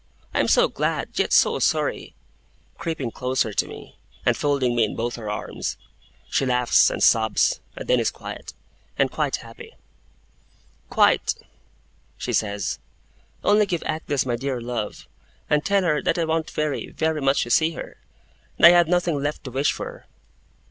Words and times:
I 0.33 0.39
am 0.39 0.47
so 0.47 0.67
glad, 0.67 1.09
yet 1.13 1.31
so 1.31 1.59
sorry!' 1.59 2.15
creeping 2.79 3.11
closer 3.11 3.53
to 3.53 3.67
me, 3.67 3.97
and 4.25 4.35
folding 4.35 4.75
me 4.75 4.83
in 4.83 4.95
both 4.95 5.13
her 5.15 5.29
arms. 5.29 5.77
She 6.27 6.43
laughs 6.43 6.89
and 6.89 7.03
sobs, 7.03 7.59
and 7.75 7.87
then 7.87 7.99
is 7.99 8.09
quiet, 8.09 8.53
and 8.97 9.11
quite 9.11 9.35
happy. 9.45 9.73
'Quite!' 10.89 11.35
she 12.17 12.33
says. 12.33 12.79
'Only 13.43 13.67
give 13.67 13.83
Agnes 13.85 14.25
my 14.25 14.35
dear 14.37 14.59
love, 14.59 15.07
and 15.51 15.63
tell 15.63 15.83
her 15.83 16.01
that 16.01 16.17
I 16.17 16.25
want 16.25 16.49
very, 16.49 16.89
very, 16.89 17.21
much 17.21 17.43
to 17.43 17.51
see 17.51 17.73
her; 17.73 17.97
and 18.57 18.65
I 18.65 18.69
have 18.71 18.87
nothing 18.87 19.21
left 19.21 19.43
to 19.43 19.51
wish 19.51 19.71
for. 19.71 20.07